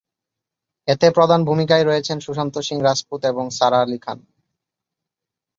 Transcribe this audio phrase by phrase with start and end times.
[0.87, 4.19] এতে প্রধান ভূমিকায় রয়েছেন সুশান্ত সিং রাজপুত এবং সারা আলি খান।